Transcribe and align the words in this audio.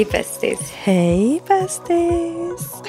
Hej 0.00 0.08
bästis. 0.12 0.72
Hej 0.74 1.42
bästis. 1.48 2.82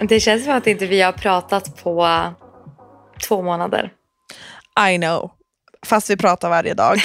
Det 0.08 0.20
känns 0.20 0.44
som 0.44 0.52
att 0.52 0.66
inte 0.66 0.86
vi 0.86 1.00
har 1.00 1.12
pratat 1.12 1.82
på 1.82 2.08
två 3.28 3.42
månader. 3.42 3.92
I 4.92 4.98
know. 4.98 5.30
Fast 5.86 6.10
vi 6.10 6.16
pratar 6.16 6.48
varje 6.48 6.74
dag. 6.74 6.98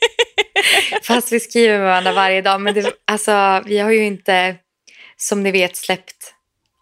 Fast 1.02 1.32
vi 1.32 1.40
skriver 1.40 1.78
med 1.78 1.86
varandra 1.86 2.12
varje 2.12 2.42
dag. 2.42 2.60
Men 2.60 2.74
det, 2.74 2.92
alltså, 3.04 3.62
vi 3.66 3.78
har 3.78 3.90
ju 3.90 4.04
inte, 4.04 4.56
som 5.16 5.42
ni 5.42 5.50
vet, 5.50 5.76
släppt 5.76 6.34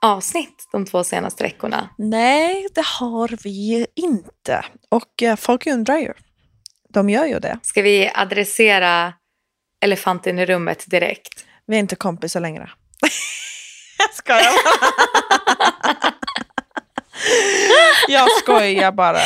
avsnitt 0.02 0.68
de 0.73 0.87
två 0.87 1.05
senaste 1.05 1.45
veckorna. 1.45 1.88
Nej, 1.98 2.66
det 2.74 2.84
har 2.84 3.38
vi 3.43 3.87
inte. 3.95 4.65
Och 4.88 5.23
eh, 5.23 5.37
folk 5.37 5.66
undrar 5.66 5.98
ju. 5.98 6.12
De 6.88 7.10
gör 7.10 7.27
ju 7.27 7.38
det. 7.38 7.59
Ska 7.62 7.82
vi 7.82 8.10
adressera 8.15 9.12
elefanten 9.80 10.38
i 10.38 10.46
rummet 10.46 10.84
direkt? 10.87 11.45
Vi 11.66 11.77
är 11.77 11.80
inte 11.80 11.96
kompisar 11.96 12.41
längre. 12.41 12.70
Jag 13.98 14.14
skojar 14.14 14.52
bara. 14.64 16.12
Jag 18.09 18.30
skojar 18.30 18.92
bara. 18.92 19.18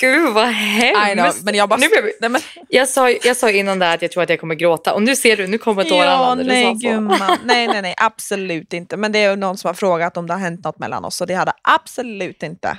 Gud 0.00 0.32
vad 0.32 0.48
I 0.48 0.52
hemskt. 0.52 1.12
know, 1.12 1.44
men 1.44 1.54
jag 1.54 1.68
bara... 1.68 1.76
Nu 1.76 1.88
blev 1.88 2.04
Nej, 2.20 2.30
men... 2.30 2.40
Jag 2.68 2.88
sa, 2.88 3.10
jag 3.10 3.36
sa 3.36 3.50
innan 3.50 3.78
där 3.78 3.94
att 3.94 4.02
jag 4.02 4.10
tror 4.12 4.22
att 4.22 4.28
jag 4.30 4.40
kommer 4.40 4.54
gråta 4.54 4.94
och 4.94 5.02
nu 5.02 5.16
ser 5.16 5.36
du, 5.36 5.46
nu 5.46 5.58
kommer 5.58 5.84
tårarna 5.84 6.10
Ja, 6.12 6.34
nej 6.34 6.74
gumman. 6.74 7.38
Nej, 7.44 7.66
nej, 7.68 7.82
nej, 7.82 7.94
absolut 7.96 8.72
inte. 8.72 8.96
Men 8.96 9.12
det 9.12 9.18
är 9.18 9.36
någon 9.36 9.58
som 9.58 9.68
har 9.68 9.74
frågat 9.74 10.16
om 10.16 10.26
det 10.26 10.32
har 10.32 10.40
hänt 10.40 10.64
något 10.64 10.78
mellan 10.78 11.04
oss 11.04 11.20
och 11.20 11.26
det 11.26 11.34
hade 11.34 11.52
absolut 11.62 12.42
inte. 12.42 12.78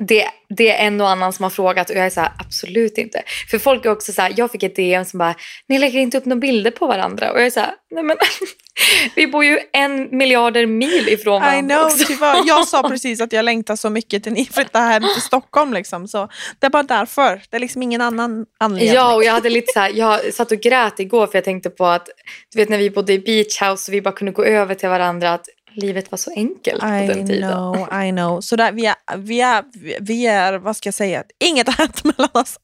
Det, 0.00 0.26
det 0.48 0.70
är 0.70 0.86
en 0.86 1.00
och 1.00 1.08
annan 1.08 1.32
som 1.32 1.42
har 1.42 1.50
frågat 1.50 1.90
och 1.90 1.96
jag 1.96 2.06
är 2.06 2.10
så 2.10 2.20
här, 2.20 2.32
absolut 2.38 2.98
inte. 2.98 3.22
För 3.50 3.58
folk 3.58 3.84
är 3.84 3.90
också 3.90 4.12
så 4.12 4.22
här, 4.22 4.32
jag 4.36 4.50
fick 4.50 4.62
ett 4.62 4.76
DM 4.76 5.04
som 5.04 5.18
bara, 5.18 5.34
ni 5.68 5.78
lägger 5.78 6.00
inte 6.00 6.18
upp 6.18 6.24
några 6.24 6.40
bilder 6.40 6.70
på 6.70 6.86
varandra. 6.86 7.32
Och 7.32 7.38
jag 7.38 7.46
är 7.46 7.50
så 7.50 7.60
här, 7.60 7.74
nej 7.90 8.04
men 8.04 8.16
vi 9.14 9.26
bor 9.26 9.44
ju 9.44 9.58
en 9.72 10.16
miljarder 10.16 10.66
mil 10.66 11.08
ifrån 11.08 11.42
I 11.42 11.46
varandra 11.46 11.76
know, 11.76 11.86
också. 11.86 12.04
tyvärr. 12.06 12.42
Jag 12.46 12.68
sa 12.68 12.88
precis 12.88 13.20
att 13.20 13.32
jag 13.32 13.44
längtar 13.44 13.76
så 13.76 13.90
mycket 13.90 14.22
till 14.22 14.32
ni 14.32 14.44
flyttar 14.44 14.80
hem 14.80 15.02
till 15.02 15.22
Stockholm. 15.22 15.72
Liksom. 15.72 16.08
Så 16.08 16.28
det 16.58 16.66
är 16.66 16.70
bara 16.70 16.82
därför. 16.82 17.42
Det 17.50 17.56
är 17.56 17.60
liksom 17.60 17.82
ingen 17.82 18.00
annan 18.00 18.46
anledning. 18.60 18.94
Ja, 18.94 19.14
och 19.14 19.24
jag 19.24 19.32
hade 19.32 19.50
lite 19.50 19.72
så 19.72 19.80
här, 19.80 19.90
jag 19.94 20.34
satt 20.34 20.52
och 20.52 20.58
grät 20.58 21.00
igår 21.00 21.26
för 21.26 21.38
jag 21.38 21.44
tänkte 21.44 21.70
på 21.70 21.86
att, 21.86 22.08
du 22.52 22.58
vet 22.58 22.68
när 22.68 22.78
vi 22.78 22.90
bodde 22.90 23.12
i 23.12 23.18
beach 23.18 23.62
house 23.62 23.90
och 23.90 23.94
vi 23.94 24.02
bara 24.02 24.14
kunde 24.14 24.32
gå 24.32 24.44
över 24.44 24.74
till 24.74 24.88
varandra, 24.88 25.32
att 25.32 25.46
livet 25.74 26.10
var 26.10 26.16
så 26.18 26.30
enkelt 26.36 26.80
på 26.80 26.86
den 26.86 27.10
I 27.18 27.26
tiden. 27.26 27.50
know, 27.50 28.02
I 28.04 28.10
know. 28.10 28.40
Så 28.40 28.56
där, 28.56 28.72
vi, 28.72 28.86
är, 28.86 29.16
vi, 29.16 29.40
är, 29.40 29.64
vi 30.00 30.26
är, 30.26 30.58
vad 30.58 30.76
ska 30.76 30.86
jag 30.86 30.94
säga, 30.94 31.24
inget 31.38 31.66
har 31.66 31.74
hänt 31.74 32.04
mellan 32.04 32.30
oss. 32.34 32.58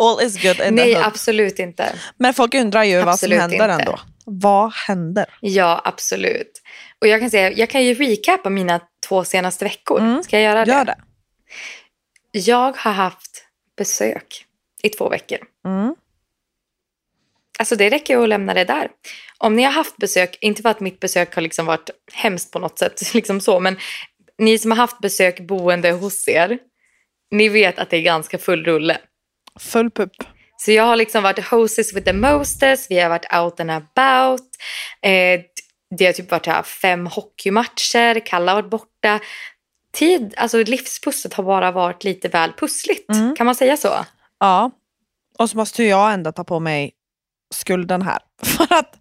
All 0.00 0.22
is 0.26 0.42
good 0.42 0.60
in 0.68 0.74
Nej, 0.74 0.96
absolut 0.96 1.58
inte. 1.58 1.94
Men 2.16 2.34
folk 2.34 2.54
undrar 2.54 2.84
ju 2.84 2.98
vad 2.98 3.08
absolut 3.08 3.34
som 3.42 3.50
händer 3.50 3.68
inte. 3.72 3.82
ändå. 3.82 4.00
Vad 4.24 4.72
händer? 4.72 5.26
Ja, 5.40 5.80
absolut. 5.84 6.62
Och 7.00 7.06
jag 7.06 7.20
kan 7.20 7.30
säga, 7.30 7.52
jag 7.52 7.70
kan 7.70 7.84
ju 7.84 7.94
recapa 7.94 8.50
mina 8.50 8.80
två 9.08 9.24
senaste 9.24 9.64
veckor. 9.64 10.00
Mm, 10.00 10.22
Ska 10.22 10.40
jag 10.40 10.44
göra 10.54 10.64
det? 10.64 10.70
Gör 10.72 10.84
det. 10.84 10.96
Jag 12.32 12.76
har 12.76 12.92
haft 12.92 13.44
besök 13.78 14.44
i 14.82 14.88
två 14.88 15.08
veckor. 15.08 15.38
Mm. 15.66 15.94
Alltså 17.66 17.76
det 17.76 17.90
räcker 17.90 18.18
att 18.18 18.28
lämna 18.28 18.54
det 18.54 18.64
där. 18.64 18.88
Om 19.38 19.56
ni 19.56 19.62
har 19.62 19.72
haft 19.72 19.96
besök, 19.96 20.38
inte 20.40 20.62
för 20.62 20.68
att 20.68 20.80
mitt 20.80 21.00
besök 21.00 21.34
har 21.34 21.42
liksom 21.42 21.66
varit 21.66 21.90
hemskt 22.12 22.52
på 22.52 22.58
något 22.58 22.78
sätt, 22.78 23.02
liksom 23.14 23.40
så, 23.40 23.60
men 23.60 23.76
ni 24.38 24.58
som 24.58 24.70
har 24.70 24.78
haft 24.78 25.00
besök 25.00 25.40
boende 25.40 25.90
hos 25.90 26.28
er, 26.28 26.58
ni 27.30 27.48
vet 27.48 27.78
att 27.78 27.90
det 27.90 27.96
är 27.96 28.02
ganska 28.02 28.38
full 28.38 28.64
rulle. 28.64 28.98
Full 29.60 29.90
pupp. 29.90 30.12
Så 30.56 30.72
jag 30.72 30.84
har 30.84 30.96
liksom 30.96 31.22
varit 31.22 31.46
hostess 31.46 31.94
with 31.94 32.04
the 32.04 32.12
mostest, 32.12 32.90
vi 32.90 32.98
har 32.98 33.08
varit 33.08 33.32
out 33.32 33.60
and 33.60 33.70
about. 33.70 34.48
Eh, 35.02 35.40
det 35.98 36.06
har 36.06 36.12
typ 36.12 36.30
varit 36.30 36.46
här 36.46 36.62
fem 36.62 37.06
hockeymatcher, 37.06 38.26
Kalla 38.26 38.52
har 38.52 38.62
varit 38.62 38.70
borta. 38.70 39.20
Tid, 39.92 40.34
alltså 40.36 40.62
livspusslet 40.62 41.34
har 41.34 41.44
bara 41.44 41.70
varit 41.70 42.04
lite 42.04 42.28
väl 42.28 42.52
pussligt. 42.52 43.10
Mm. 43.10 43.36
Kan 43.36 43.46
man 43.46 43.54
säga 43.54 43.76
så? 43.76 44.06
Ja. 44.40 44.70
Och 45.38 45.50
så 45.50 45.56
måste 45.56 45.84
jag 45.84 46.12
ändå 46.12 46.32
ta 46.32 46.44
på 46.44 46.60
mig 46.60 46.92
skulden 47.54 48.02
här. 48.02 48.18
För 48.44 48.64
att... 48.64 48.94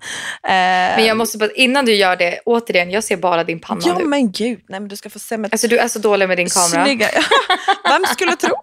Eh, 0.43 0.49
Men 0.97 1.05
jag 1.05 1.17
måste 1.17 1.37
bara, 1.37 1.51
innan 1.51 1.85
du 1.85 1.93
gör 1.95 2.15
det, 2.15 2.39
återigen, 2.45 2.91
jag 2.91 3.03
ser 3.03 3.17
bara 3.17 3.43
din 3.43 3.59
panna 3.59 3.81
Ja 3.85 3.97
nu. 3.97 4.05
men 4.05 4.31
gud, 4.31 4.59
nej 4.69 4.79
men 4.79 4.87
du 4.89 4.95
ska 4.95 5.09
få 5.09 5.19
se 5.19 5.37
mig 5.37 5.49
Alltså 5.51 5.67
du 5.67 5.77
är 5.77 5.87
så 5.87 5.99
dålig 5.99 6.27
med 6.27 6.37
din 6.37 6.49
kamera. 6.49 6.85
snygga. 6.85 7.09
Vem 7.89 8.05
skulle 8.05 8.35
tro? 8.35 8.55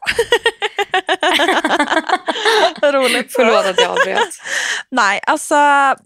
Roligt. 2.93 3.33
Förlåt 3.37 3.67
att 3.67 3.81
jag 3.81 3.91
avbröt. 3.91 4.29
Nej, 4.91 5.21
alltså 5.27 5.55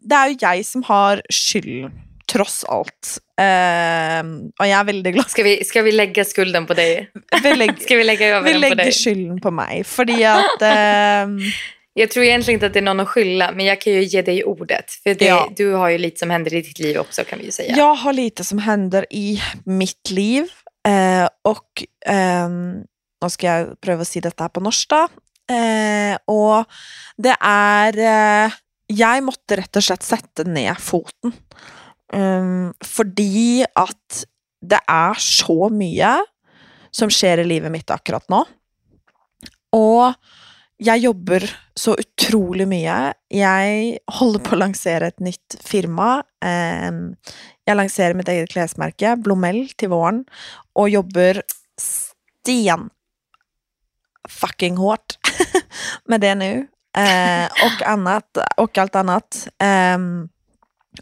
det 0.03 0.15
är 0.15 0.29
ju 0.29 0.37
jag 0.41 0.65
som 0.67 0.83
har 0.83 1.23
skyld, 1.31 1.91
trots 2.33 2.65
allt. 2.65 3.19
Ehm, 3.41 4.39
och 4.59 4.67
jag 4.67 4.81
är 4.81 4.85
väldigt 4.85 5.15
glad. 5.15 5.31
Ska 5.31 5.43
vi, 5.43 5.65
ska 5.65 5.83
vi 5.83 5.93
lägga 5.93 6.25
skulden 6.25 6.67
på 6.67 6.75
dig? 6.75 7.11
Vi 7.43 7.55
lägger, 7.55 7.75
Ska 7.81 7.97
vi 7.97 8.05
lägga 8.05 8.27
över 8.29 8.43
vi 8.47 8.53
den 8.53 8.63
på 8.63 8.69
lägger 8.69 8.77
dig? 8.77 8.93
skylden 8.93 9.41
på 9.41 9.51
mig. 9.51 9.85
För 9.85 10.03
att... 10.25 10.63
ehm, 10.63 11.39
Jag 11.99 12.11
tror 12.11 12.25
egentligen 12.25 12.57
inte 12.57 12.67
att 12.67 12.73
det 12.73 12.79
är 12.79 12.83
någon 12.83 13.01
att 13.01 13.09
skylla, 13.09 13.53
men 13.53 13.67
jag 13.67 13.81
kan 13.81 13.93
ju 13.93 14.03
ge 14.05 14.23
dig 14.23 14.45
ordet. 14.45 14.91
För 14.91 15.15
det, 15.15 15.25
Ja. 15.25 15.49
du 15.57 15.73
har 15.73 15.89
ju 15.89 15.99
lite 15.99 16.19
som 16.19 16.31
händer 16.31 16.55
i 16.55 16.63
ditt 16.63 16.79
liv 16.79 16.99
också 16.99 17.25
kan 17.25 17.39
vi 17.39 17.45
ju 17.45 17.51
säga. 17.51 17.77
Jag 17.77 17.95
har 17.95 18.13
lite 18.13 18.45
som 18.45 18.59
händer 18.59 19.07
i 19.11 19.43
mitt 19.65 20.11
liv. 20.11 20.45
Eh, 20.89 21.29
och 21.45 21.85
ehm, 22.07 22.85
nu 23.23 23.31
ska 23.31 23.47
jag 23.47 23.81
pröva 23.81 24.03
att 24.03 24.09
säga 24.09 24.21
detta 24.21 24.49
på 24.49 24.61
norska. 24.61 25.09
Eh, 25.51 26.19
och 26.25 26.65
det 27.17 27.37
är 27.41 27.99
eh, 28.47 28.53
Jag 28.87 29.23
måtte 29.25 29.57
rett 29.57 29.77
og 29.77 29.83
slett 29.83 30.03
sette 30.03 30.45
ned 30.45 30.79
foten. 30.79 31.33
Um, 32.15 32.73
fordi 32.85 33.65
at 33.75 34.21
det 34.63 34.79
er 34.87 35.19
så 35.19 35.67
mye 35.75 36.13
som 36.95 37.11
skjer 37.11 37.43
i 37.43 37.49
livet 37.49 37.73
mitt 37.75 37.91
akkurat 37.91 38.23
nå. 38.31 38.45
Og 39.75 40.15
jeg 40.83 41.03
jobber 41.07 41.45
så 41.77 41.95
utrolig 41.97 42.67
mye. 42.69 42.97
Jeg 43.33 44.01
holder 44.19 44.43
på 44.45 44.55
å 44.57 44.61
lansere 44.61 45.11
et 45.11 45.23
nytt 45.25 45.57
firma. 45.65 46.21
Ehm, 46.45 47.17
jag 47.67 47.73
jeg 47.73 47.79
lanserer 47.81 48.15
mitt 48.15 48.29
eget 48.29 48.53
klesmerke, 48.53 49.17
Blomell, 49.17 49.65
til 49.79 49.91
våren, 49.91 50.25
og 50.77 50.93
jobber 50.93 51.43
sten 51.81 52.91
fucking 54.29 54.77
hårt 54.77 55.17
med 56.11 56.21
det 56.21 56.35
nu. 56.35 56.69
Ehm, 56.97 57.49
och, 57.65 57.83
annat, 57.83 58.39
och 58.57 58.79
allt 58.79 58.97
annat. 58.97 59.49
Ehm, 59.59 60.29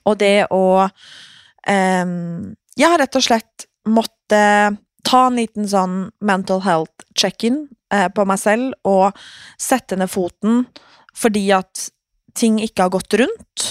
och 0.03 0.19
det 0.19 0.47
å 0.51 0.89
Jag 1.67 2.57
Jeg 2.77 2.91
har 2.91 2.99
rett 2.99 3.17
og 3.17 3.23
slett 3.23 3.67
måtte 3.87 4.77
ta 5.07 5.27
en 5.27 5.37
liten 5.37 5.69
sånn 5.69 6.11
mental 6.21 6.61
health 6.61 7.05
check-in 7.15 7.69
eh, 7.95 8.09
på 8.11 8.27
meg 8.29 8.41
selv 8.43 8.75
og 8.91 9.15
sette 9.61 9.99
ned 10.01 10.11
foten 10.11 10.65
fordi 11.15 11.47
at 11.55 11.89
ting 12.35 12.59
ikke 12.59 12.89
har 12.89 12.91
gått 12.91 13.15
rundt. 13.21 13.67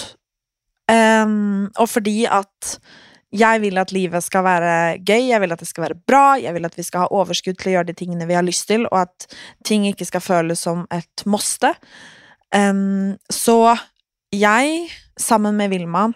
Um, 0.88 1.68
og 1.80 1.88
fordi 1.92 2.24
at 2.24 2.78
jeg 3.34 3.60
vil 3.64 3.80
at 3.82 3.92
livet 3.92 4.22
skal 4.22 4.44
være 4.46 4.74
gøy, 5.02 5.30
jeg 5.32 5.40
vil 5.42 5.54
at 5.54 5.62
det 5.62 5.68
skal 5.68 5.86
være 5.88 6.00
bra, 6.06 6.24
jeg 6.38 6.54
vil 6.54 6.68
at 6.68 6.76
vi 6.78 6.84
skal 6.86 7.04
ha 7.04 7.14
overskudd 7.18 7.58
til 7.58 7.72
å 7.72 7.74
gjøre 7.76 7.88
de 7.90 7.96
tingene 7.98 8.28
vi 8.28 8.36
har 8.36 8.46
lyst 8.46 8.68
til, 8.70 8.86
og 8.92 9.00
at 9.08 9.26
ting 9.66 9.88
ikke 9.88 10.06
skal 10.06 10.22
føles 10.22 10.62
som 10.62 10.84
et 10.94 11.24
måste. 11.26 11.72
Um, 12.54 13.16
så 13.32 13.74
jeg, 14.34 14.86
sammen 15.18 15.58
med 15.58 15.72
Vilma, 15.74 16.08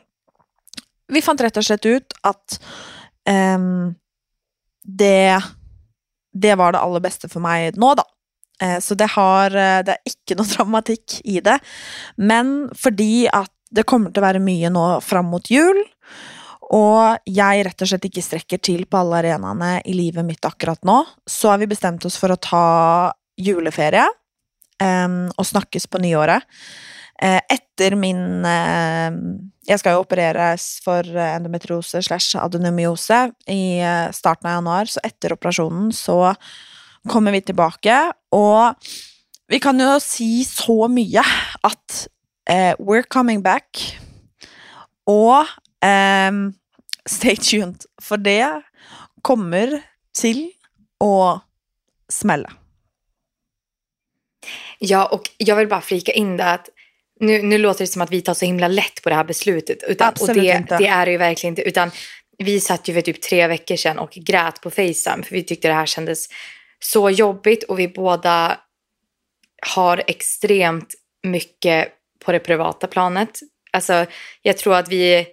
vi 1.09 1.25
fant 1.25 1.41
rett 1.43 1.59
og 1.59 1.67
slett 1.67 1.89
ut 1.89 2.15
at 2.29 2.59
um, 3.27 3.97
det, 4.85 5.41
det 6.41 6.55
var 6.61 6.75
det 6.75 6.83
aller 6.83 7.05
beste 7.05 7.31
for 7.31 7.45
meg 7.45 7.79
nå, 7.81 7.93
da. 7.99 8.07
Eh, 8.63 8.79
så 8.83 8.97
det, 8.99 9.11
har, 9.15 9.55
eh, 9.55 9.83
det 9.87 9.95
er 9.97 10.13
ikke 10.13 10.39
noe 10.39 10.51
dramatikk 10.55 11.21
i 11.25 11.39
det. 11.45 11.59
Men 12.17 12.69
fordi 12.79 13.29
at 13.31 13.53
det 13.75 13.87
kommer 13.89 14.13
til 14.13 14.23
å 14.23 14.29
være 14.29 14.43
mye 14.43 14.71
nå 14.73 14.85
fram 15.05 15.29
mot 15.33 15.51
jul, 15.53 15.83
og 16.69 17.29
jeg 17.29 17.65
rett 17.65 17.85
og 17.85 17.89
slett 17.89 18.07
ikke 18.09 18.25
strekker 18.25 18.61
til 18.65 18.85
på 18.89 19.01
alle 19.01 19.23
arenaene 19.23 19.79
i 19.89 19.95
livet 19.97 20.25
mitt 20.27 20.45
akkurat 20.45 20.81
nå, 20.85 21.01
så 21.29 21.53
har 21.53 21.63
vi 21.63 21.69
bestemt 21.71 22.05
oss 22.05 22.19
for 22.21 22.33
å 22.33 22.41
ta 22.41 22.65
juleferie 23.41 24.05
um, 24.83 25.29
og 25.33 25.47
snakkes 25.49 25.89
på 25.89 26.01
nyåret. 26.05 26.45
Eh, 27.23 27.41
etter 27.51 27.97
min 27.99 28.45
eh, 28.47 29.09
Jeg 29.67 29.81
skal 29.81 29.97
jo 29.97 30.05
opereres 30.05 30.79
for 30.85 31.03
eh, 31.03 31.33
endometriose 31.35 32.01
slash 32.07 32.39
adenomyose 32.39 33.25
i 33.51 33.81
eh, 33.83 34.07
starten 34.15 34.47
av 34.47 34.61
januar, 34.61 34.91
så 34.91 35.03
etter 35.05 35.35
operasjonen 35.35 35.91
så 35.93 36.33
kommer 37.11 37.35
vi 37.35 37.43
tilbake. 37.51 37.97
Og 38.37 38.89
vi 39.51 39.61
kan 39.63 39.81
jo 39.81 39.97
si 40.03 40.45
så 40.47 40.87
mye 40.93 41.25
at 41.67 41.99
eh, 42.49 42.75
we're 42.79 43.07
coming 43.09 43.43
back. 43.43 43.83
Og 45.09 45.49
ehm, 45.85 46.53
stay 47.09 47.37
tuned, 47.37 47.87
for 48.01 48.17
det 48.17 48.63
kommer 49.23 49.81
till 50.13 50.53
att 51.01 51.43
smälla. 52.09 52.53
Ja, 54.79 55.07
och 55.07 55.31
jag 55.37 55.57
vill 55.57 55.69
bara 55.69 55.81
flika 55.81 56.13
in 56.13 56.37
det 56.37 56.51
att 56.51 56.69
nu, 57.21 57.43
nu 57.43 57.59
låter 57.59 57.81
det 57.81 57.87
som 57.87 58.03
att 58.03 58.11
vi 58.11 58.21
tar 58.21 58.35
så 58.35 58.45
himla 58.45 58.69
lätt 58.69 59.03
på 59.03 59.09
det 59.09 59.15
här 59.15 59.25
beslutet. 59.25 59.83
Utan, 59.83 60.09
Absolut 60.09 60.37
och 60.37 60.43
det, 60.43 60.57
inte. 60.57 60.79
det 60.79 60.87
är 60.87 61.07
det 61.07 61.13
ju 61.13 61.19
verkligen 61.19 61.53
inte. 61.53 61.63
Utan 61.63 61.91
vi 62.39 62.61
satt 62.61 62.89
ju 62.89 62.95
för 62.95 63.01
typ 63.01 63.21
tre 63.21 63.47
veckor 63.47 63.77
sedan 63.77 63.99
och 63.99 64.11
grät 64.11 64.61
på 64.61 64.71
Facetime. 64.71 65.23
För 65.23 65.31
vi 65.31 65.43
tyckte 65.43 65.69
det 65.69 65.75
här 65.75 65.87
kändes 65.87 66.27
så 66.81 67.11
jobbigt. 67.11 67.63
Och 67.63 67.79
vi 67.79 67.89
båda 67.89 68.59
har 69.75 70.03
extremt 70.07 70.95
mycket 71.23 71.89
på 72.25 72.33
det 72.33 72.39
privata 72.39 72.87
planet. 72.87 73.41
Alltså, 73.71 74.07
jag 74.43 74.57
tror 74.57 74.75
att 74.75 74.89
vi, 74.89 75.27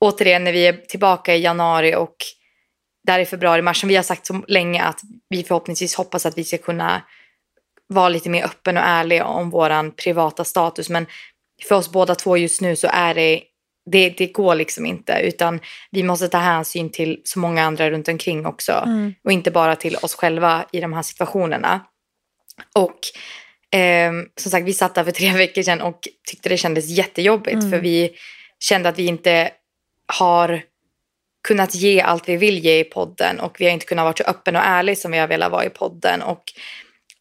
återigen 0.00 0.44
när 0.44 0.52
vi 0.52 0.66
är 0.66 0.72
tillbaka 0.72 1.34
i 1.34 1.40
januari 1.40 1.94
och 1.94 2.16
där 3.06 3.18
i 3.18 3.26
februari, 3.26 3.62
mars, 3.62 3.80
som 3.80 3.88
vi 3.88 3.96
har 3.96 4.02
sagt 4.02 4.26
så 4.26 4.44
länge 4.48 4.82
att 4.82 5.00
vi 5.28 5.42
förhoppningsvis 5.42 5.94
hoppas 5.94 6.26
att 6.26 6.38
vi 6.38 6.44
ska 6.44 6.58
kunna 6.58 7.02
vara 7.92 8.08
lite 8.08 8.30
mer 8.30 8.44
öppen 8.44 8.76
och 8.76 8.82
ärlig 8.82 9.22
om 9.22 9.50
våran 9.50 9.90
privata 9.90 10.44
status. 10.44 10.90
Men 10.90 11.06
för 11.68 11.74
oss 11.74 11.92
båda 11.92 12.14
två 12.14 12.36
just 12.36 12.60
nu 12.60 12.76
så 12.76 12.88
är 12.92 13.14
det, 13.14 13.42
det, 13.90 14.08
det 14.08 14.26
går 14.26 14.54
liksom 14.54 14.86
inte. 14.86 15.20
Utan 15.22 15.60
vi 15.90 16.02
måste 16.02 16.28
ta 16.28 16.38
hänsyn 16.38 16.90
till 16.90 17.20
så 17.24 17.38
många 17.38 17.64
andra 17.64 17.90
runt 17.90 18.08
omkring 18.08 18.46
också. 18.46 18.72
Mm. 18.72 19.14
Och 19.24 19.32
inte 19.32 19.50
bara 19.50 19.76
till 19.76 19.96
oss 19.96 20.14
själva 20.14 20.64
i 20.72 20.80
de 20.80 20.92
här 20.92 21.02
situationerna. 21.02 21.80
Och 22.74 22.98
ehm, 23.70 24.26
som 24.40 24.50
sagt, 24.50 24.66
vi 24.66 24.72
satt 24.72 24.94
där 24.94 25.04
för 25.04 25.12
tre 25.12 25.32
veckor 25.32 25.62
sedan 25.62 25.80
och 25.80 26.00
tyckte 26.30 26.48
det 26.48 26.56
kändes 26.56 26.88
jättejobbigt. 26.88 27.54
Mm. 27.54 27.70
För 27.70 27.78
vi 27.78 28.10
kände 28.58 28.88
att 28.88 28.98
vi 28.98 29.06
inte 29.06 29.50
har 30.18 30.62
kunnat 31.48 31.74
ge 31.74 32.00
allt 32.00 32.28
vi 32.28 32.36
vill 32.36 32.58
ge 32.58 32.80
i 32.80 32.84
podden. 32.84 33.40
Och 33.40 33.56
vi 33.60 33.64
har 33.64 33.72
inte 33.72 33.86
kunnat 33.86 34.04
vara 34.04 34.16
så 34.16 34.24
öppen 34.24 34.56
och 34.56 34.62
ärlig 34.64 34.98
som 34.98 35.12
vi 35.12 35.18
har 35.18 35.28
velat 35.28 35.52
vara 35.52 35.64
i 35.64 35.70
podden. 35.70 36.22
Och 36.22 36.42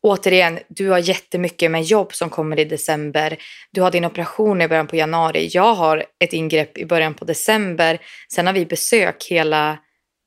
återigen, 0.02 0.60
du 0.68 0.90
har 0.90 0.98
jättemycket 0.98 1.72
med 1.72 1.84
jobb 1.84 2.14
som 2.14 2.30
kommer 2.30 2.60
i 2.60 2.66
december. 2.66 3.38
Du 3.72 3.82
har 3.82 3.92
din 3.92 4.06
operation 4.06 4.62
i 4.62 4.68
början 4.68 4.88
på 4.88 4.96
januari. 4.96 5.50
Jag 5.52 5.74
har 5.74 6.06
ett 6.20 6.34
ingrepp 6.34 6.78
i 6.78 6.86
början 6.86 7.14
på 7.14 7.26
december. 7.26 8.00
Sen 8.34 8.48
har 8.48 8.54
vi 8.54 8.66
besök 8.66 9.28
hela 9.30 9.78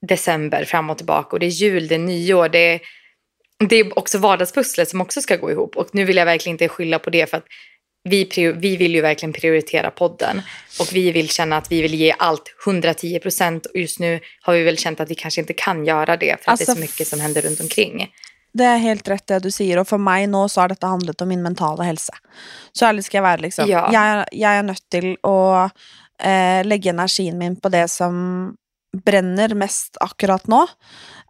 december 0.09 0.65
fram 0.65 0.91
och 0.91 0.97
tillbaka. 0.97 1.29
Och 1.31 1.41
det 1.41 1.47
är 1.47 1.51
jul, 1.51 1.89
det 1.89 1.95
är 1.95 1.99
nyår, 1.99 2.49
det 2.49 2.59
är, 2.59 2.81
det 3.69 3.77
är 3.77 3.99
också 3.99 4.19
vardagspusslet 4.19 4.89
som 4.89 5.01
också 5.01 5.21
ska 5.21 5.37
gå 5.37 5.51
ihop. 5.51 5.77
Och 5.77 5.89
nu 5.93 6.05
vill 6.05 6.17
jag 6.17 6.27
verkligen 6.27 6.55
inte 6.55 6.69
skylla 6.69 6.99
på 6.99 7.11
det 7.11 7.31
för 7.31 7.37
att 7.37 7.47
vi, 8.09 8.53
vi 8.57 8.77
vill 8.77 8.95
ju 8.95 9.01
verkligen 9.01 9.33
prioritera 9.33 9.91
podden. 9.91 10.43
Och 10.81 10.89
vi 10.93 11.13
vill 11.13 11.29
känna 11.29 11.57
att 11.57 11.73
vi 11.73 11.83
vill 11.83 11.95
ge 11.95 12.15
allt 12.19 12.55
110 12.67 13.19
procent. 13.19 13.67
Och 13.67 13.77
just 13.77 13.99
nu 13.99 14.21
har 14.41 14.55
vi 14.55 14.63
väl 14.63 14.79
känt 14.79 15.01
att 15.01 15.11
vi 15.11 15.15
kanske 15.15 15.41
inte 15.41 15.53
kan 15.53 15.87
göra 15.87 16.17
det 16.17 16.45
för 16.45 16.53
att 16.53 16.59
det 16.59 16.65
är 16.65 16.71
Alltså, 16.71 16.75
så 16.75 16.81
mycket 16.81 17.09
som 17.09 17.21
händer 17.21 17.43
runt 17.43 17.61
omkring. 17.61 18.09
Det 18.55 18.67
er 18.71 18.83
helt 18.85 19.09
rett 19.11 19.27
det 19.31 19.41
du 19.45 19.51
sier, 19.51 19.81
og 19.81 19.89
for 19.89 20.03
meg 20.03 20.29
nå 20.31 20.45
så 20.51 20.63
har 20.63 20.73
dette 20.73 20.89
handlet 20.89 21.23
om 21.25 21.31
min 21.31 21.43
mentale 21.43 21.87
helse. 21.89 22.15
Så 22.73 22.87
ærlig 22.89 23.07
skal 23.07 23.19
jeg 23.19 23.27
være, 23.27 23.45
liksom. 23.49 23.71
Ja. 23.71 23.87
Jeg, 23.95 24.27
jeg 24.39 24.61
er 24.61 24.67
nødt 24.69 24.85
til 24.95 25.09
å 25.27 25.39
eh, 25.65 26.61
legge 26.67 26.93
energien 26.95 27.41
min 27.41 27.59
på 27.59 27.73
det 27.75 27.89
som 27.91 28.15
brenner 28.95 29.57
mest 29.59 29.99
akkurat 30.05 30.47
nå. 30.47 30.63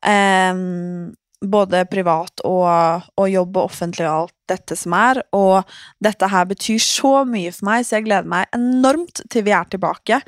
Em, 0.04 1.14
både 1.44 1.84
privat 1.88 2.40
og, 2.44 3.04
og 3.20 3.28
jobb 3.28 3.58
og 3.58 3.68
offentlig 3.70 4.06
og 4.08 4.14
alt 4.14 4.34
dette 4.52 4.76
som 4.78 4.96
er. 4.96 5.22
Og 5.36 5.76
dette 6.04 6.28
her 6.30 6.48
betyr 6.50 6.80
så 6.82 7.16
mye 7.28 7.52
for 7.54 7.70
meg, 7.70 7.84
så 7.84 7.98
jeg 7.98 8.08
gleder 8.08 8.30
meg 8.30 8.52
enormt 8.56 9.24
til 9.32 9.46
vi 9.46 9.54
er 9.56 9.68
tilbake. 9.72 10.20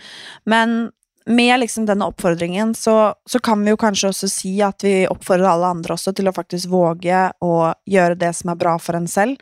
Men 0.48 0.78
med 1.26 1.60
liksom 1.60 1.86
den 1.86 2.02
oppfordringen 2.02 2.74
så, 2.74 3.14
så 3.26 3.38
kan 3.38 3.64
vi 3.64 3.72
jo 3.72 3.78
kanskje 3.80 4.10
også 4.12 4.28
si 4.30 4.52
at 4.62 4.84
vi 4.86 5.08
oppfordrer 5.10 5.48
alle 5.50 5.72
andre 5.74 5.96
også 5.96 6.12
til 6.14 6.30
å 6.30 6.34
faktisk 6.34 6.70
våge 6.70 7.22
å 7.42 7.54
gjøre 7.90 8.18
det 8.20 8.30
som 8.38 8.52
er 8.52 8.58
bra 8.60 8.76
for 8.78 8.94
en 8.98 9.08
selv. 9.10 9.40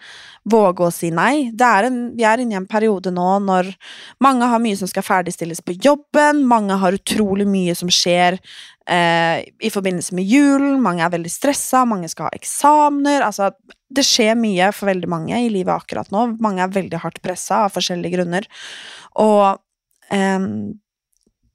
Våge 0.48 0.86
å 0.86 0.92
si 0.92 1.10
nei. 1.12 1.50
Det 1.52 1.66
er 1.68 1.88
en, 1.90 1.98
vi 2.16 2.24
er 2.24 2.40
inne 2.40 2.56
i 2.56 2.58
en 2.60 2.68
periode 2.68 3.12
nå 3.12 3.26
når 3.44 3.68
mange 4.24 4.48
har 4.48 4.62
mye 4.64 4.78
som 4.80 4.88
skal 4.88 5.04
ferdigstilles 5.04 5.60
på 5.64 5.76
jobben, 5.76 6.40
mange 6.48 6.78
har 6.80 6.96
utrolig 6.96 7.46
mye 7.48 7.74
som 7.76 7.92
skjer 7.92 8.38
eh, 8.88 9.44
i 9.44 9.72
forbindelse 9.72 10.16
med 10.16 10.28
julen, 10.28 10.78
mange 10.84 11.04
er 11.04 11.12
veldig 11.12 11.32
stressa, 11.32 11.82
mange 11.88 12.08
skal 12.12 12.30
ha 12.30 12.38
eksamener. 12.38 13.26
Altså, 13.26 13.50
det 13.92 14.06
skjer 14.08 14.38
mye 14.40 14.70
for 14.72 14.88
veldig 14.88 15.10
mange 15.12 15.42
i 15.44 15.52
livet 15.52 15.74
akkurat 15.76 16.08
nå. 16.14 16.30
Mange 16.44 16.64
er 16.64 16.72
veldig 16.72 17.02
hardt 17.04 17.20
pressa 17.24 17.66
av 17.66 17.76
forskjellige 17.76 18.16
grunner. 18.16 18.48
Og 19.20 19.60
em, 20.12 20.80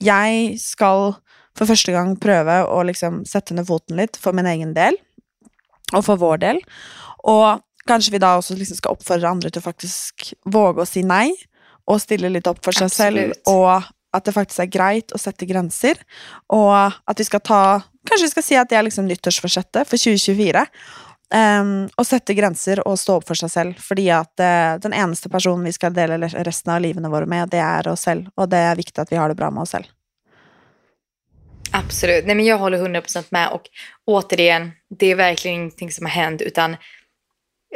jeg 0.03 0.55
skal 0.61 1.13
for 1.57 1.67
første 1.67 1.93
gang 1.93 2.15
prøve 2.21 2.61
å 2.71 2.81
liksom 2.87 3.23
sette 3.27 3.55
ned 3.55 3.67
foten 3.67 3.99
litt 3.99 4.19
for 4.19 4.35
min 4.35 4.47
egen 4.47 4.73
del, 4.77 4.95
og 5.91 6.05
for 6.05 6.21
vår 6.21 6.41
del. 6.43 6.61
Og 7.27 7.59
kanskje 7.89 8.15
vi 8.15 8.21
da 8.21 8.35
også 8.37 8.57
liksom 8.57 8.79
skal 8.79 8.95
oppfordre 8.95 9.31
andre 9.31 9.51
til 9.51 9.63
å 9.63 9.67
faktisk 9.67 10.31
våge 10.47 10.83
å 10.83 10.89
si 10.89 11.03
nei, 11.03 11.33
og 11.89 12.01
stille 12.03 12.29
litt 12.31 12.47
opp 12.47 12.61
for 12.63 12.75
seg 12.75 12.91
selv, 12.93 13.31
Absolutt. 13.31 13.47
og 13.49 13.89
at 14.15 14.25
det 14.25 14.33
faktisk 14.33 14.63
er 14.63 14.71
greit 14.73 15.13
å 15.13 15.21
sette 15.21 15.47
grenser, 15.49 15.99
og 16.53 16.73
at 16.75 17.19
vi 17.19 17.27
skal 17.27 17.45
ta 17.45 17.61
Kanskje 18.09 18.25
vi 18.25 18.31
skal 18.31 18.43
si 18.45 18.55
at 18.57 18.69
det 18.71 18.77
er 18.79 18.85
liksom 18.87 19.05
nyttårsforsettet 19.05 19.85
for 19.85 19.99
2024. 19.99 20.61
Um, 21.35 21.85
å 21.97 22.03
sette 22.03 22.33
grenser 22.33 22.79
og 22.87 22.95
stå 22.97 23.19
opp 23.19 23.27
for 23.27 23.37
seg 23.37 23.51
selv. 23.53 23.81
Fordi 23.85 24.07
at 24.09 24.41
eh, 24.41 24.79
den 24.81 24.95
eneste 24.97 25.29
personen 25.29 25.67
vi 25.67 25.73
skal 25.75 25.93
dele 25.93 26.17
resten 26.25 26.73
av 26.73 26.81
livene 26.81 27.11
våre 27.11 27.29
med, 27.29 27.51
det 27.53 27.61
er 27.61 27.87
oss 27.91 28.07
selv. 28.07 28.31
Og 28.35 28.49
det 28.49 28.57
er 28.57 28.79
viktig 28.79 29.01
at 29.01 29.11
vi 29.13 29.19
har 29.21 29.29
det 29.29 29.37
bra 29.37 29.51
med 29.53 29.61
oss 29.61 29.75
selv. 29.77 29.85
Absolut. 31.71 32.25
Nej, 32.25 32.35
men 32.35 32.45
jag 32.45 32.57
håller 32.57 32.77
100% 32.77 33.25
med. 33.29 33.49
Och 33.49 33.63
återigen, 34.05 34.71
det 34.99 35.05
är 35.11 35.15
verkligen 35.15 35.55
ingenting 35.55 35.91
som 35.91 36.05
har 36.05 36.11
hänt. 36.13 36.41
Utan, 36.41 36.75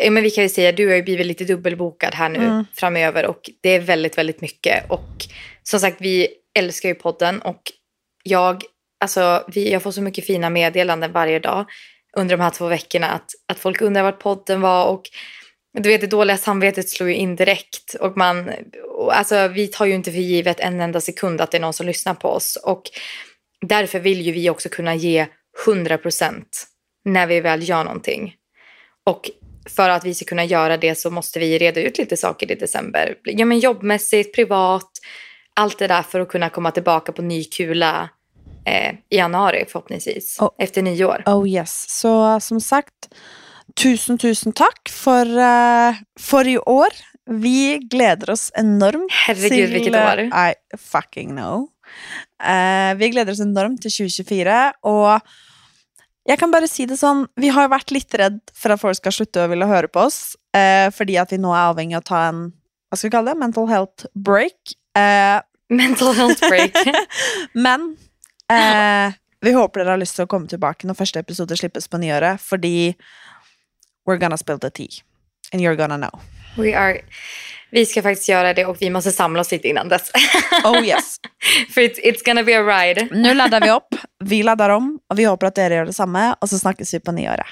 ja, 0.03 0.11
men 0.11 0.23
vi 0.23 0.31
kan 0.31 0.44
ju 0.44 0.49
säga, 0.49 0.71
du 0.71 0.88
har 0.88 0.95
ju 0.95 1.03
blivit 1.03 1.25
lite 1.27 1.44
dubbelbokad 1.44 2.15
här 2.15 2.29
nu 2.29 2.39
Mm. 2.39 2.65
framöver. 2.73 3.25
Och 3.25 3.49
det 3.61 3.69
är 3.69 3.79
väldigt, 3.79 4.17
väldigt 4.17 4.41
mycket. 4.41 4.91
Och 4.91 5.09
som 5.63 5.79
sagt, 5.79 5.97
vi 5.99 6.27
älskar 6.56 6.89
ju 6.89 6.95
podden. 6.95 7.41
Och 7.41 7.61
jag, 8.23 8.63
alltså, 8.99 9.44
vi, 9.47 9.71
jag 9.71 9.83
får 9.83 9.91
så 9.91 10.01
mycket 10.01 10.25
fina 10.25 10.49
meddelanden 10.49 11.11
varje 11.11 11.39
dag 11.39 11.65
under 12.18 12.38
de 12.38 12.44
här 12.44 12.50
två 12.50 12.68
veckorna. 12.68 13.07
Att, 13.07 13.31
att 13.48 13.60
folk 13.60 13.81
undrar 13.81 14.04
vart 14.04 14.19
podden 14.19 14.62
var. 14.62 14.88
Och 14.88 15.10
du 15.80 15.89
vet, 15.89 16.01
det 16.01 16.07
dåliga 16.07 16.38
samvetet 16.38 16.89
slår 16.89 17.10
ju 17.10 17.15
in 17.15 17.36
direkt. 17.36 17.94
Och 18.00 18.18
man, 18.18 18.51
alltså, 19.12 19.48
vi 19.48 19.68
tar 19.68 19.86
ju 19.86 19.94
inte 19.94 20.12
för 20.12 20.19
givet 20.19 20.60
en 20.60 20.81
enda 20.81 21.01
sekund 21.01 21.42
att 21.42 21.51
det 21.51 21.57
är 21.57 21.62
någon 21.62 21.74
som 21.74 21.85
lyssnar 21.85 22.14
på 22.14 22.30
oss. 22.30 22.56
Och 22.56 22.83
därför 23.61 23.99
vill 23.99 24.21
ju 24.21 24.31
vi 24.31 24.49
också 24.49 24.69
kunna 24.69 24.95
ge 24.95 25.28
100% 25.66 26.44
när 27.06 27.28
vi 27.28 27.40
väl 27.40 27.69
gör 27.69 27.83
någonting. 27.83 28.35
Och 29.06 29.30
för 29.69 29.90
att 29.90 30.06
vi 30.06 30.14
ska 30.14 30.26
kunna 30.26 30.45
göra 30.45 30.78
det 30.78 30.95
så 30.95 31.09
måste 31.09 31.40
vi 31.40 31.57
reda 31.57 31.81
ut 31.81 31.97
lite 31.97 32.18
saker 32.18 32.52
i 32.52 32.56
december. 32.56 33.16
Ja, 33.23 33.45
men 33.45 33.59
jobbmässigt, 33.59 34.35
privat, 34.35 34.90
allt 35.54 35.80
det 35.80 35.87
där 35.87 36.02
för 36.02 36.19
att 36.19 36.30
kunna 36.30 36.49
komma 36.49 36.71
tillbaka 36.71 37.11
på 37.11 37.21
ny 37.21 37.44
kula 37.44 38.09
eh, 38.65 38.95
i 39.09 39.17
januari 39.17 39.65
förhoppningsvis. 39.69 40.39
Och- 40.39 40.55
Efter 40.57 40.81
nyår. 40.81 41.23
Oh 41.25 41.49
yes. 41.49 41.85
Så 41.89 42.39
som 42.39 42.61
sagt, 42.61 43.09
tusen, 43.75 44.17
tusen 44.17 44.53
takk 44.53 44.89
for, 44.89 45.25
eh, 45.39 45.95
for 46.19 46.47
i 46.47 46.57
år. 46.57 46.89
Vi 47.25 47.77
gleder 47.77 48.29
oss 48.29 48.51
enormt 48.55 49.11
Herregud, 49.27 49.69
vilket 49.69 49.95
år. 49.95 50.19
I 50.49 50.53
fucking 50.77 51.29
know. 51.29 51.67
Eh, 52.43 52.95
vi 52.95 53.09
gleder 53.09 53.31
oss 53.31 53.39
enormt 53.39 53.81
til 53.81 53.91
2024, 53.91 54.73
og 54.83 55.21
jeg 56.27 56.39
kan 56.39 56.51
bare 56.51 56.67
si 56.67 56.85
det 56.87 56.97
sånn, 56.99 57.25
vi 57.39 57.49
har 57.51 57.69
vært 57.71 57.91
litt 57.95 58.13
redd 58.19 58.39
for 58.55 58.73
at 58.75 58.81
folk 58.81 58.95
skal 58.99 59.11
slutte 59.15 59.43
å 59.45 59.49
ville 59.51 59.67
høre 59.67 59.87
på 59.91 60.03
oss, 60.07 60.35
eh, 60.55 60.89
fordi 60.91 61.17
at 61.21 61.31
vi 61.31 61.39
nå 61.39 61.51
er 61.55 61.71
avhengig 61.73 61.95
av 61.95 62.03
å 62.03 62.09
ta 62.11 62.21
en, 62.29 62.43
hva 62.91 62.97
skal 62.99 63.09
vi 63.09 63.15
kalle 63.15 63.31
det, 63.33 63.39
mental 63.39 63.67
health 63.71 64.05
break. 64.15 64.75
Eh, 64.95 65.39
Mental 65.73 66.13
health 66.13 66.41
break. 66.49 66.75
men 67.65 67.95
eh, 68.54 69.14
vi 69.42 69.52
håper 69.52 69.80
dere 69.80 69.95
har 69.95 70.02
lyst 70.02 70.16
til 70.16 70.26
å 70.26 70.31
komme 70.31 70.48
tilbake 70.48 70.88
når 70.88 70.95
første 71.00 71.19
episode 71.19 71.57
slippes 71.60 71.88
på 71.92 72.00
nyåret, 72.00 72.42
fordi 72.42 72.94
we're 74.07 74.18
gonna 74.18 74.38
spill 74.38 74.60
the 74.60 74.69
tea. 74.69 75.04
And 75.52 75.62
you're 75.62 75.76
gonna 75.76 75.98
know. 75.98 76.22
We 76.57 76.74
are, 76.78 77.02
vi 77.69 77.86
ska 77.86 78.02
faktiskt 78.02 78.30
göra 78.30 78.54
det 78.54 78.66
och 78.66 78.78
vi 78.80 78.90
måste 78.90 79.12
samla 79.12 79.42
oss 79.42 79.52
lite 79.52 79.68
innan 79.68 79.90
dess. 79.90 80.12
Oh 80.64 80.86
yes. 80.86 81.18
För 81.69 81.81
it's, 81.81 82.00
it's 82.04 82.26
gonna 82.26 82.44
be 82.44 82.54
a 82.54 82.64
ride. 82.64 83.07
Nå 83.12 83.33
ladder 83.33 83.62
vi 83.62 83.72
opp, 83.72 83.95
vi 84.19 84.44
ladder 84.44 84.69
om, 84.69 85.00
og 85.10 85.18
vi 85.18 85.26
håper 85.26 85.48
at 85.48 85.56
dere 85.56 85.81
gjør 85.81 85.90
det 85.92 85.95
samme, 85.98 86.36
og 86.40 86.50
så 86.50 86.60
snakkes 86.60 86.94
vi 86.94 87.00
på 87.00 87.12
nyåret. 87.12 87.48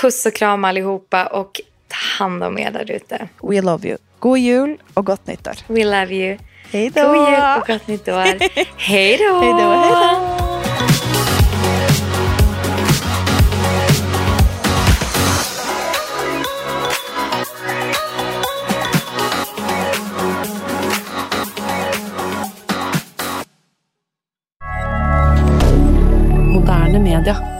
Puss 0.00 0.26
och 0.26 0.34
kram 0.34 0.64
allihopa 0.64 1.26
och 1.26 1.60
ta 1.88 2.24
hand 2.24 2.44
om 2.44 2.58
er 2.58 2.70
där 2.70 2.90
ute. 2.90 3.28
We 3.42 3.60
love 3.60 3.88
you. 3.88 3.98
God 4.18 4.38
jul 4.38 4.78
og 4.94 5.04
godt 5.04 5.26
nyttår. 5.26 5.56
We 5.68 5.84
love 5.84 6.14
you. 6.14 6.38
Hei 6.72 6.88
da! 6.90 7.02
God 7.02 7.16
jul 7.16 7.60
och 7.60 7.66
gott 7.66 7.86
nytt 7.86 8.08
år. 8.08 8.22
Hej 8.76 9.16
då! 9.16 9.40
Hei 9.40 9.52
da, 9.52 9.74
hei 9.74 9.90
da. 9.90 10.40
Moderne 26.52 26.98
media. 26.98 27.59